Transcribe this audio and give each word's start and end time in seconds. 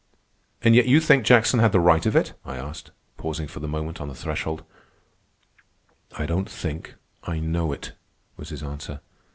"And 0.63 0.73
yet 0.73 0.87
you 0.87 0.99
think 0.99 1.25
Jackson 1.27 1.59
had 1.59 1.73
the 1.73 1.79
right 1.79 2.03
of 2.07 2.15
it?" 2.15 2.33
I 2.43 2.55
asked, 2.57 2.89
pausing 3.17 3.45
for 3.47 3.59
the 3.59 3.67
moment 3.67 4.01
on 4.01 4.07
the 4.07 4.15
threshold. 4.15 4.63
"I 6.17 6.25
don't 6.25 6.49
think; 6.49 6.95
I 7.25 7.39
know 7.39 7.71
it," 7.71 7.93
was 8.35 8.49
his 8.49 8.63
answer. 8.63 9.01